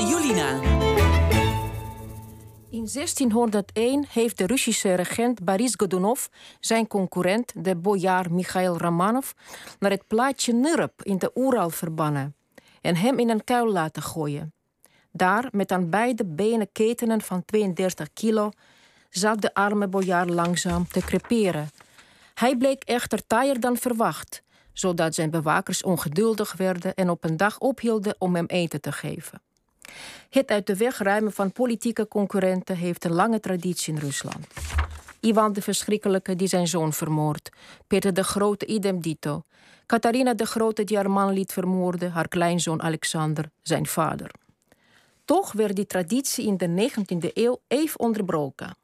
Julina. 0.00 0.60
In 2.70 2.88
1601 2.92 4.06
heeft 4.08 4.38
de 4.38 4.46
Russische 4.46 4.94
regent 4.94 5.44
Boris 5.44 5.74
Godunov 5.76 6.26
zijn 6.60 6.86
concurrent, 6.86 7.52
de 7.64 7.76
bojaar 7.76 8.32
Michail 8.32 8.78
Romanov, 8.78 9.30
naar 9.78 9.90
het 9.90 10.06
plaatsje 10.06 10.52
Nurp 10.52 11.02
in 11.02 11.18
de 11.18 11.30
Oeral 11.34 11.70
verbannen 11.70 12.34
en 12.80 12.96
hem 12.96 13.18
in 13.18 13.30
een 13.30 13.44
kuil 13.44 13.72
laten 13.72 14.02
gooien. 14.02 14.54
Daar, 15.12 15.48
met 15.50 15.72
aan 15.72 15.90
beide 15.90 16.24
benen 16.24 16.72
ketenen 16.72 17.20
van 17.20 17.44
32 17.44 18.12
kilo, 18.12 18.50
zat 19.10 19.40
de 19.40 19.54
arme 19.54 19.88
bojaar 19.88 20.26
langzaam 20.26 20.88
te 20.88 21.00
creperen. 21.00 21.70
Hij 22.34 22.56
bleek 22.56 22.82
echter 22.84 23.26
taaier 23.26 23.60
dan 23.60 23.76
verwacht, 23.76 24.42
zodat 24.72 25.14
zijn 25.14 25.30
bewakers 25.30 25.82
ongeduldig 25.82 26.52
werden 26.56 26.94
en 26.94 27.10
op 27.10 27.24
een 27.24 27.36
dag 27.36 27.58
ophielden 27.58 28.14
om 28.18 28.34
hem 28.34 28.46
eten 28.46 28.80
te 28.80 28.92
geven. 28.92 29.45
Het 30.30 30.50
uit 30.50 30.66
de 30.66 30.76
weg 30.76 30.98
ruimen 30.98 31.32
van 31.32 31.52
politieke 31.52 32.08
concurrenten 32.08 32.76
heeft 32.76 33.04
een 33.04 33.12
lange 33.12 33.40
traditie 33.40 33.94
in 33.94 34.00
Rusland. 34.00 34.46
Ivan 35.20 35.52
de 35.52 35.62
Verschrikkelijke 35.62 36.36
die 36.36 36.48
zijn 36.48 36.66
zoon 36.66 36.92
vermoord, 36.92 37.50
Peter 37.86 38.14
de 38.14 38.24
Grote 38.24 38.66
idem 38.66 39.00
dito, 39.00 39.42
Catharina 39.86 40.34
de 40.34 40.46
Grote 40.46 40.84
die 40.84 40.96
haar 40.96 41.10
man 41.10 41.32
liet 41.32 41.52
vermoorden, 41.52 42.12
haar 42.12 42.28
kleinzoon 42.28 42.82
Alexander, 42.82 43.50
zijn 43.62 43.86
vader. 43.86 44.30
Toch 45.24 45.52
werd 45.52 45.76
die 45.76 45.86
traditie 45.86 46.46
in 46.46 46.56
de 46.56 46.90
19e 46.90 47.32
eeuw 47.32 47.60
even 47.68 48.00
onderbroken. 48.00 48.76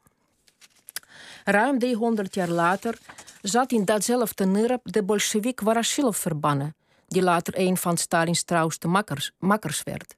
Ruim 1.45 1.79
300 1.79 2.35
jaar 2.35 2.49
later 2.49 2.99
zat 3.41 3.73
in 3.73 3.85
datzelfde 3.85 4.47
Nurp 4.47 4.81
de 4.93 5.03
Bolshevik 5.03 5.61
Warashilov 5.61 6.19
verbannen, 6.19 6.75
die 7.07 7.23
later 7.23 7.55
een 7.57 7.77
van 7.77 7.97
Stalins 7.97 8.43
trouwste 8.43 8.89
makkers, 8.89 9.31
makkers 9.39 9.83
werd. 9.83 10.15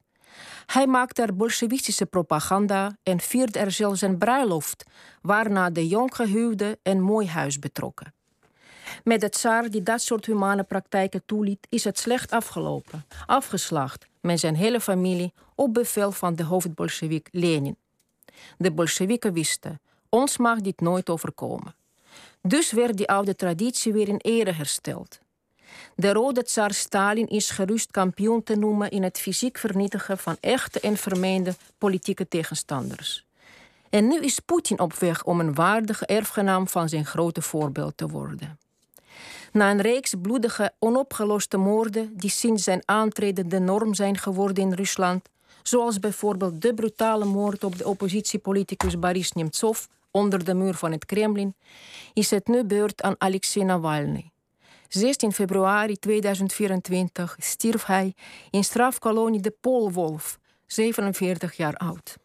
Hij 0.67 0.87
maakte 0.87 1.23
er 1.23 1.37
bolsjewistische 1.37 2.07
propaganda 2.07 2.97
en 3.03 3.21
vierde 3.21 3.59
er 3.59 3.71
zelfs 3.71 4.01
een 4.01 4.19
bruiloft, 4.19 4.85
waarna 5.23 5.71
de 5.71 5.89
jonggehuwde 5.89 6.79
een 6.83 7.03
mooi 7.03 7.29
huis 7.29 7.59
betrokken. 7.59 8.13
Met 9.05 9.21
de 9.21 9.29
tsaar 9.29 9.71
die 9.71 9.83
dat 9.83 10.01
soort 10.03 10.27
humane 10.27 10.63
praktijken 10.63 11.23
toeliet, 11.27 11.67
is 11.69 11.85
het 11.85 11.99
slecht 11.99 12.31
afgelopen, 12.31 13.05
afgeslacht 13.27 14.07
met 14.21 14.41
zijn 14.41 14.57
hele 14.57 14.81
familie 14.81 15.33
op 15.55 15.75
bevel 15.75 16.13
van 16.13 16.35
de 16.35 16.45
hoofdbolshevik 16.45 17.29
Lenin. 17.31 17.77
De 18.59 18.73
Bolsjewieken 18.73 19.33
wisten, 19.33 19.81
ons 20.09 20.37
mag 20.37 20.61
dit 20.61 20.81
nooit 20.81 21.11
overkomen. 21.11 21.75
Dus 22.43 22.73
werd 22.73 22.97
die 22.97 23.09
oude 23.09 23.37
traditie 23.37 23.93
weer 23.93 24.09
in 24.09 24.17
ere 24.17 24.53
hersteld. 24.53 25.19
De 25.97 26.13
rode 26.13 26.43
tsaar 26.43 26.73
Stalin 26.73 27.29
is 27.29 27.51
gerust 27.51 27.91
kampioen 27.91 28.43
te 28.43 28.57
noemen 28.57 28.91
in 28.91 29.03
het 29.03 29.19
fysiek 29.19 29.59
vernietigen 29.59 30.19
van 30.19 30.37
echte 30.41 30.81
en 30.81 30.97
vermeende 30.97 31.55
politieke 31.79 32.29
tegenstanders. 32.29 33.27
En 33.91 34.09
nu 34.09 34.21
is 34.21 34.39
Poetin 34.39 34.81
op 34.81 34.95
weg 34.95 35.25
om 35.25 35.41
een 35.41 35.55
waardige 35.55 36.07
erfgenaam 36.07 36.69
van 36.69 36.89
zijn 36.89 37.07
grote 37.07 37.43
voorbeeld 37.43 37.97
te 37.97 38.09
worden. 38.09 38.59
Na 39.53 39.71
een 39.71 39.81
reeks 39.81 40.15
bloedige, 40.23 40.73
onopgeloste 40.79 41.57
moorden 41.57 42.17
die 42.17 42.31
sinds 42.31 42.63
zijn 42.63 42.83
aantreden 42.85 43.49
de 43.49 43.59
norm 43.59 43.95
zijn 43.95 44.19
geworden 44.19 44.65
in 44.65 44.73
Rusland, 44.73 45.29
zoals 45.63 45.99
bijvoorbeeld 46.01 46.63
de 46.63 46.75
brutale 46.75 47.25
moord 47.25 47.65
op 47.65 47.79
de 47.79 47.87
oppositiepoliticus 47.87 48.99
Boris 48.99 49.33
Nemtsov 49.33 49.85
onder 50.11 50.45
de 50.45 50.55
muur 50.55 50.75
van 50.75 50.93
het 50.93 51.05
Kremlin, 51.05 51.55
is 52.13 52.31
het 52.31 52.47
nu 52.47 52.65
beurt 52.65 53.03
aan 53.03 53.15
Alexei 53.19 53.65
Navalny. 53.65 54.34
16 54.95 55.33
februari 55.33 55.97
2024 55.97 57.37
stierf 57.39 57.85
hij 57.85 58.15
in 58.51 58.65
strafkolonie 58.65 59.41
de 59.41 59.55
Poolwolf, 59.61 60.39
47 60.67 61.57
jaar 61.57 61.77
oud. 61.77 62.17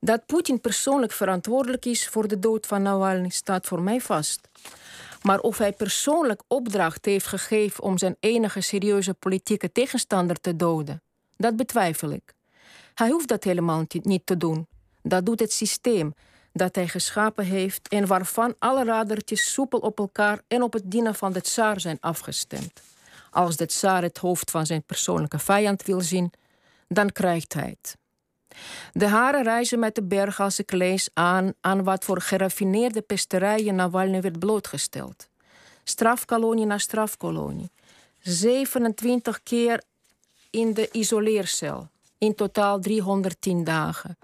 Dat 0.00 0.26
Poetin 0.26 0.60
persoonlijk 0.60 1.12
verantwoordelijk 1.12 1.84
is 1.84 2.08
voor 2.08 2.28
de 2.28 2.38
dood 2.38 2.66
van 2.66 2.82
Navalny 2.82 3.28
staat 3.28 3.66
voor 3.66 3.82
mij 3.82 4.00
vast. 4.00 4.48
Maar 5.22 5.40
of 5.40 5.58
hij 5.58 5.72
persoonlijk 5.72 6.42
opdracht 6.48 7.04
heeft 7.04 7.26
gegeven 7.26 7.84
om 7.84 7.98
zijn 7.98 8.16
enige 8.20 8.60
serieuze 8.60 9.14
politieke 9.14 9.72
tegenstander 9.72 10.40
te 10.40 10.56
doden, 10.56 11.02
dat 11.36 11.56
betwijfel 11.56 12.10
ik. 12.10 12.34
Hij 12.94 13.10
hoeft 13.10 13.28
dat 13.28 13.44
helemaal 13.44 13.84
niet 13.88 14.26
te 14.26 14.36
doen. 14.36 14.66
Dat 15.02 15.26
doet 15.26 15.40
het 15.40 15.52
systeem 15.52 16.14
dat 16.56 16.74
hij 16.74 16.88
geschapen 16.88 17.44
heeft 17.44 17.88
en 17.88 18.06
waarvan 18.06 18.54
alle 18.58 18.84
radertjes 18.84 19.52
soepel 19.52 19.78
op 19.78 19.98
elkaar 19.98 20.40
en 20.48 20.62
op 20.62 20.72
het 20.72 20.90
dienen 20.90 21.14
van 21.14 21.32
de 21.32 21.40
tsaar 21.40 21.80
zijn 21.80 21.96
afgestemd. 22.00 22.80
Als 23.30 23.56
de 23.56 23.66
tsaar 23.66 24.02
het 24.02 24.18
hoofd 24.18 24.50
van 24.50 24.66
zijn 24.66 24.82
persoonlijke 24.82 25.38
vijand 25.38 25.82
wil 25.82 26.00
zien, 26.00 26.32
dan 26.88 27.12
krijgt 27.12 27.52
hij 27.52 27.76
het. 27.80 27.96
De 28.92 29.06
haren 29.06 29.42
reizen 29.42 29.78
met 29.78 29.94
de 29.94 30.02
berg 30.02 30.40
als 30.40 30.58
ik 30.58 30.72
lees 30.72 31.08
aan 31.12 31.52
aan 31.60 31.84
wat 31.84 32.04
voor 32.04 32.20
geraffineerde 32.20 33.02
pesterijen 33.02 33.74
Navalny 33.74 34.20
werd 34.20 34.38
blootgesteld. 34.38 35.28
Strafkolonie 35.84 36.66
na 36.66 36.78
strafkolonie. 36.78 37.70
27 38.20 39.42
keer 39.42 39.82
in 40.50 40.74
de 40.74 40.88
isoleercel. 40.92 41.88
In 42.18 42.34
totaal 42.34 42.80
310 42.80 43.64
dagen. 43.64 44.18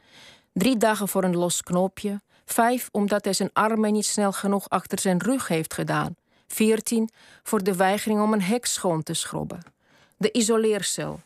Drie 0.52 0.76
dagen 0.76 1.08
voor 1.08 1.24
een 1.24 1.36
los 1.36 1.62
knoopje. 1.62 2.20
Vijf 2.44 2.88
omdat 2.92 3.24
hij 3.24 3.32
zijn 3.32 3.50
armen 3.52 3.92
niet 3.92 4.06
snel 4.06 4.32
genoeg 4.32 4.68
achter 4.68 4.98
zijn 5.00 5.18
rug 5.18 5.48
heeft 5.48 5.74
gedaan. 5.74 6.16
Veertien 6.46 7.10
voor 7.42 7.62
de 7.62 7.76
weigering 7.76 8.20
om 8.20 8.32
een 8.32 8.42
hek 8.42 8.66
schoon 8.66 9.02
te 9.02 9.14
schrobben. 9.14 9.62
De 10.16 10.32
isoleercel. 10.32 11.20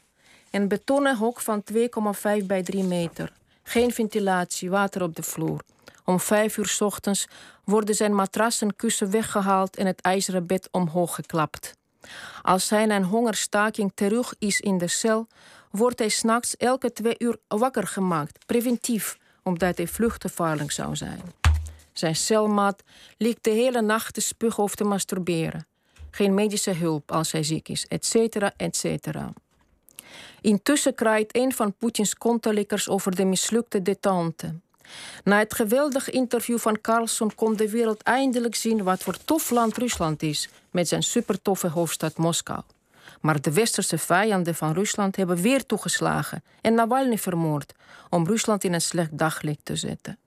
Een 0.50 0.68
betonnen 0.68 1.16
hok 1.16 1.40
van 1.40 1.62
2,5 1.72 2.46
bij 2.46 2.62
3 2.62 2.84
meter. 2.84 3.32
Geen 3.62 3.92
ventilatie, 3.92 4.70
water 4.70 5.02
op 5.02 5.16
de 5.16 5.22
vloer. 5.22 5.60
Om 6.04 6.20
vijf 6.20 6.56
uur 6.56 6.76
ochtends 6.78 7.26
worden 7.64 7.94
zijn 7.94 8.14
matras 8.14 8.60
en 8.60 8.76
kussen 8.76 9.10
weggehaald 9.10 9.76
en 9.76 9.86
het 9.86 10.00
ijzeren 10.00 10.46
bed 10.46 10.68
omhoog 10.70 11.14
geklapt. 11.14 11.74
Als 12.42 12.70
hij 12.70 12.86
na 12.86 12.96
een 12.96 13.04
hongerstaking 13.04 13.92
terug 13.94 14.34
is 14.38 14.60
in 14.60 14.78
de 14.78 14.88
cel, 14.88 15.26
wordt 15.70 15.98
hij 15.98 16.08
s'nachts 16.08 16.56
elke 16.56 16.92
twee 16.92 17.14
uur 17.18 17.36
wakker 17.48 17.86
gemaakt, 17.86 18.46
preventief, 18.46 19.16
omdat 19.42 19.76
hij 19.76 19.86
vluchtgevaarlijk 19.86 20.72
zou 20.72 20.96
zijn. 20.96 21.20
Zijn 21.92 22.16
celmaat 22.16 22.82
ligt 23.16 23.44
de 23.44 23.50
hele 23.50 23.82
nacht 23.82 24.14
te 24.14 24.20
spugen 24.20 24.62
of 24.62 24.74
te 24.74 24.84
masturberen. 24.84 25.66
Geen 26.10 26.34
medische 26.34 26.72
hulp 26.72 27.12
als 27.12 27.32
hij 27.32 27.42
ziek 27.42 27.68
is, 27.68 27.86
et 27.86 28.06
cetera, 28.06 28.52
et 28.56 28.76
cetera. 28.76 29.32
Intussen 30.40 30.94
kraait 30.94 31.36
een 31.36 31.52
van 31.52 31.74
Poetins 31.74 32.14
kontelikkers 32.14 32.88
over 32.88 33.16
de 33.16 33.24
mislukte 33.24 33.82
detente. 33.82 34.54
Na 35.24 35.38
het 35.38 35.54
geweldige 35.54 36.10
interview 36.10 36.58
van 36.58 36.80
Carlson 36.80 37.34
kon 37.34 37.56
de 37.56 37.70
wereld 37.70 38.02
eindelijk 38.02 38.54
zien 38.54 38.82
wat 38.82 39.02
voor 39.02 39.16
tof 39.24 39.50
land 39.50 39.76
Rusland 39.76 40.22
is, 40.22 40.48
met 40.70 40.88
zijn 40.88 41.02
supertoffe 41.02 41.68
hoofdstad 41.68 42.16
Moskou. 42.16 42.60
Maar 43.20 43.40
de 43.40 43.52
westerse 43.52 43.98
vijanden 43.98 44.54
van 44.54 44.72
Rusland 44.72 45.16
hebben 45.16 45.36
weer 45.36 45.66
toegeslagen 45.66 46.42
en 46.60 46.74
Navalny 46.74 47.18
vermoord 47.18 47.74
om 48.10 48.26
Rusland 48.26 48.64
in 48.64 48.72
een 48.72 48.80
slecht 48.80 49.18
daglicht 49.18 49.60
te 49.62 49.76
zetten. 49.76 50.18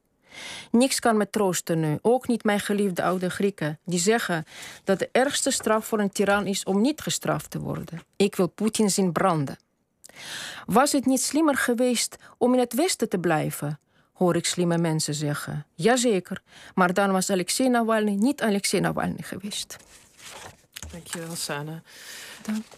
Niks 0.72 1.00
kan 1.00 1.18
me 1.18 1.30
troosten 1.30 1.80
nu, 1.80 1.98
ook 2.02 2.28
niet 2.28 2.44
mijn 2.44 2.60
geliefde 2.60 3.04
oude 3.04 3.30
Grieken, 3.30 3.80
die 3.86 4.00
zeggen 4.00 4.46
dat 4.84 5.00
de 5.00 5.10
ergste 5.12 5.52
straf 5.52 5.86
voor 5.86 6.00
een 6.00 6.12
tiran 6.12 6.46
is 6.46 6.64
om 6.64 6.82
niet 6.82 7.02
gestraft 7.02 7.52
te 7.52 7.60
worden. 7.60 8.02
Ik 8.16 8.36
wil 8.36 8.48
Poetin 8.48 8.90
zien 8.90 9.12
branden. 9.12 9.58
Was 10.66 10.92
het 10.92 11.06
niet 11.06 11.22
slimmer 11.22 11.58
geweest 11.58 12.16
om 12.38 12.54
in 12.54 12.60
het 12.60 12.74
Westen 12.74 13.10
te 13.10 13.20
blijven? 13.20 13.80
Hoor 14.20 14.36
ik 14.36 14.46
slimme 14.46 14.78
mensen 14.78 15.14
zeggen. 15.14 15.66
Jazeker, 15.76 16.42
maar 16.76 16.94
dan 16.94 17.12
was 17.12 17.30
Alexei 17.30 17.70
Navalny 17.70 18.12
niet 18.12 18.42
Alexei 18.42 18.82
Navalny 18.82 19.22
geweest. 19.22 19.78
Dankjewel, 20.92 21.36
Sana. 21.36 21.82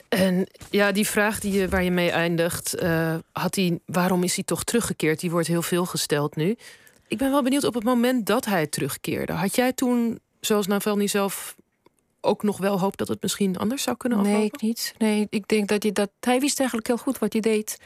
En 0.09 0.47
ja, 0.69 0.91
die 0.91 1.07
vraag 1.07 1.39
die 1.39 1.51
je, 1.53 1.69
waar 1.69 1.83
je 1.83 1.91
mee 1.91 2.11
eindigt, 2.11 2.83
uh, 2.83 3.15
had 3.31 3.55
hij, 3.55 3.79
waarom 3.85 4.23
is 4.23 4.35
hij 4.35 4.43
toch 4.43 4.63
teruggekeerd? 4.63 5.19
Die 5.19 5.31
wordt 5.31 5.47
heel 5.47 5.61
veel 5.61 5.85
gesteld 5.85 6.35
nu. 6.35 6.55
Ik 7.07 7.17
ben 7.17 7.31
wel 7.31 7.43
benieuwd 7.43 7.63
op 7.63 7.73
het 7.73 7.83
moment 7.83 8.25
dat 8.25 8.45
hij 8.45 8.67
terugkeerde. 8.67 9.33
Had 9.33 9.55
jij 9.55 9.73
toen, 9.73 10.19
zoals 10.39 10.67
Navalny 10.67 11.07
zelf, 11.07 11.55
ook 12.19 12.43
nog 12.43 12.57
wel 12.57 12.79
hoop 12.79 12.97
dat 12.97 13.07
het 13.07 13.21
misschien 13.21 13.57
anders 13.57 13.83
zou 13.83 13.97
kunnen 13.97 14.17
aflopen? 14.17 14.39
Nee, 14.39 14.49
ik 14.53 14.61
niet. 14.61 14.93
Nee, 14.97 15.27
ik 15.29 15.47
denk 15.47 15.67
dat 15.67 15.83
hij 15.83 15.91
dat. 15.91 16.09
Hij 16.19 16.39
wist 16.39 16.59
eigenlijk 16.59 16.87
heel 16.87 16.97
goed 16.97 17.19
wat 17.19 17.33
hij 17.33 17.41
deed. 17.41 17.77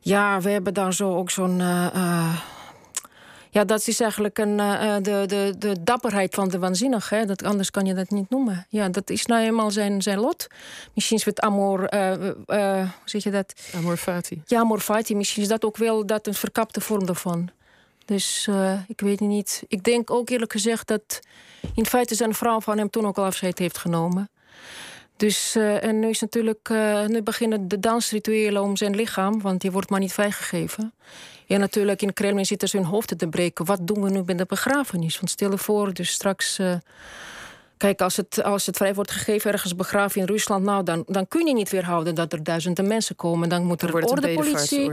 Ja, 0.00 0.40
we 0.40 0.50
hebben 0.50 0.74
daar 0.74 0.94
zo 0.94 1.16
ook 1.16 1.30
zo'n. 1.30 1.58
Uh, 1.60 1.86
uh, 1.94 2.40
ja, 3.58 3.64
dat 3.64 3.86
is 3.86 4.00
eigenlijk 4.00 4.38
een, 4.38 4.58
uh, 4.58 4.96
de, 5.02 5.24
de, 5.26 5.54
de 5.58 5.82
dapperheid 5.82 6.34
van 6.34 6.48
de 6.48 6.58
waanzinnig. 6.58 7.08
Hè? 7.08 7.24
Dat, 7.24 7.42
anders 7.42 7.70
kan 7.70 7.86
je 7.86 7.94
dat 7.94 8.10
niet 8.10 8.30
noemen. 8.30 8.66
Ja, 8.68 8.88
dat 8.88 9.10
is 9.10 9.26
nou 9.26 9.42
eenmaal 9.42 9.70
zijn, 9.70 10.02
zijn 10.02 10.18
lot. 10.18 10.46
Misschien 10.94 11.16
is 11.16 11.24
het 11.24 11.40
amor... 11.40 11.94
Uh, 11.94 12.12
hoe 12.46 12.88
zeg 13.04 13.22
je 13.22 13.30
dat? 13.30 13.54
Amor 13.74 13.96
fati. 13.96 14.42
Ja, 14.46 14.58
amor 14.58 14.80
fati. 14.80 15.16
Misschien 15.16 15.42
is 15.42 15.48
dat 15.48 15.64
ook 15.64 15.76
wel 15.76 16.06
dat 16.06 16.26
een 16.26 16.34
verkapte 16.34 16.80
vorm 16.80 17.06
daarvan. 17.06 17.50
Dus 18.04 18.48
ik 18.86 19.00
weet 19.00 19.20
niet. 19.20 19.62
Ik 19.68 19.82
denk 19.82 20.10
ook 20.10 20.28
eerlijk 20.30 20.52
gezegd 20.52 20.86
dat 20.86 21.20
in 21.74 21.86
feite 21.86 22.14
zijn 22.14 22.34
vrouw 22.34 22.60
van 22.60 22.78
hem 22.78 22.90
toen 22.90 23.06
ook 23.06 23.18
al 23.18 23.24
afscheid 23.24 23.58
heeft 23.58 23.78
genomen. 23.78 24.30
Dus, 25.18 25.56
uh, 25.56 25.84
en 25.84 25.98
nu 25.98 26.08
is 26.08 26.20
natuurlijk, 26.20 26.68
uh, 26.68 27.06
nu 27.06 27.22
beginnen 27.22 27.68
de 27.68 27.78
dansrituelen 27.78 28.62
om 28.62 28.76
zijn 28.76 28.96
lichaam, 28.96 29.40
want 29.40 29.60
die 29.60 29.70
wordt 29.70 29.90
maar 29.90 30.00
niet 30.00 30.12
vrijgegeven. 30.12 30.92
En 31.46 31.60
natuurlijk 31.60 32.02
in 32.02 32.12
Kremlin 32.12 32.46
zitten 32.46 32.68
ze 32.68 32.76
hun 32.76 32.86
hoofden 32.86 33.18
te 33.18 33.28
breken. 33.28 33.64
Wat 33.64 33.86
doen 33.86 34.02
we 34.02 34.10
nu 34.10 34.22
bij 34.22 34.34
de 34.34 34.46
begrafenis? 34.46 35.16
Want 35.16 35.30
stel 35.30 35.50
je 35.50 35.58
voor, 35.58 35.92
dus 35.92 36.10
straks. 36.10 36.58
Uh, 36.58 36.74
kijk, 37.78 38.00
als 38.00 38.16
het, 38.16 38.42
als 38.42 38.66
het 38.66 38.76
vrij 38.76 38.94
wordt 38.94 39.10
gegeven 39.10 39.52
ergens 39.52 39.74
begraven 39.76 40.20
in 40.20 40.26
Rusland, 40.26 40.64
nou, 40.64 40.82
dan, 40.82 41.04
dan 41.06 41.28
kun 41.28 41.46
je 41.46 41.54
niet 41.54 41.70
weerhouden 41.70 42.14
dat 42.14 42.32
er 42.32 42.42
duizenden 42.42 42.86
mensen 42.86 43.16
komen. 43.16 43.48
Dan 43.48 43.64
moet 43.64 43.82
er 43.82 43.90
wordt 43.90 44.10
ordepolitie. 44.10 44.92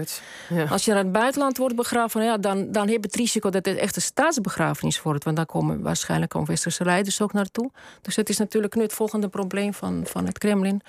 Ja. 0.50 0.64
Als 0.64 0.86
je 0.86 0.92
naar 0.92 1.04
het 1.04 1.12
buitenland 1.12 1.58
wordt 1.58 1.76
begraven, 1.76 2.24
ja, 2.24 2.38
dan, 2.38 2.72
dan 2.72 2.88
heb 2.88 2.96
je 2.96 3.08
het 3.08 3.16
risico 3.16 3.50
dat 3.50 3.66
het 3.66 3.78
echt 3.78 3.96
een 3.96 4.02
staatsbegrafenis 4.02 5.02
wordt. 5.02 5.24
Want 5.24 5.36
daar 5.36 5.46
komen 5.46 5.82
waarschijnlijk 5.82 6.36
ook 6.36 6.48
westerse 6.48 6.84
leiders 6.84 7.22
ook 7.22 7.34
naartoe. 7.34 7.72
Dus 8.02 8.16
dat 8.16 8.30
is 8.30 8.38
natuurlijk 8.38 8.76
nu 8.76 8.82
het 8.82 8.94
volgende 8.94 9.28
probleem 9.28 9.74
van, 9.74 10.04
van 10.08 10.26
het 10.26 10.38
Kremlin. 10.38 10.82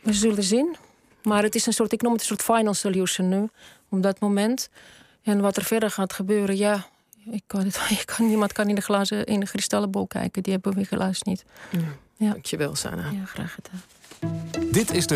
We 0.00 0.12
zullen 0.12 0.42
zien. 0.42 0.76
Maar 1.22 1.42
het 1.42 1.54
is 1.54 1.66
een 1.66 1.72
soort, 1.72 1.92
ik 1.92 2.02
noem 2.02 2.12
het 2.12 2.20
een 2.20 2.26
soort 2.26 2.42
final 2.42 2.74
solution 2.74 3.28
nu, 3.28 3.48
op 3.88 4.02
dat 4.02 4.20
moment. 4.20 4.68
En 5.22 5.40
wat 5.40 5.56
er 5.56 5.64
verder 5.64 5.90
gaat 5.90 6.12
gebeuren, 6.12 6.56
ja, 6.56 6.86
ik 7.30 7.42
kan 7.46 7.64
het, 7.64 7.80
ik 8.00 8.02
kan, 8.16 8.26
niemand 8.26 8.52
kan 8.52 8.68
in 8.68 8.74
de 8.74 8.80
glazen, 8.80 9.24
in 9.24 9.40
de 9.40 9.46
kristallenbol 9.46 10.06
kijken. 10.06 10.42
Die 10.42 10.52
hebben 10.52 10.74
we 10.74 10.86
helaas 10.88 11.22
niet. 11.22 11.44
Ja. 11.70 11.78
Ja. 12.16 12.30
Dankjewel, 12.30 12.74
Sana. 12.74 13.10
Ja, 13.10 13.24
graag 13.24 13.54
gedaan. 13.54 13.82
Dit 14.72 14.90
is 14.90 15.06
de 15.06 15.12